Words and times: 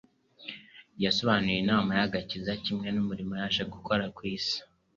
yasobanuye 1.03 1.57
inama 1.59 1.91
y'agakiza 1.99 2.51
kimwe 2.63 2.87
n'umurimo 2.91 3.33
yaje 3.41 3.63
gukora 3.73 4.01
hano 4.05 4.13
ku 4.17 4.21
isi. 4.35 4.57